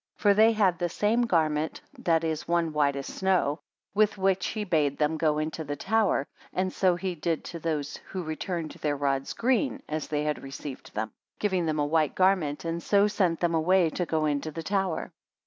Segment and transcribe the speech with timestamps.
[0.17, 3.59] For they had the same garment, that is, one white as snow;
[3.93, 7.97] with which he bade them go into the tower And so he did to those
[8.09, 12.65] who returned their rods green as they had received them; giving them a white garment,
[12.65, 15.11] and so sent them away to go into the tower.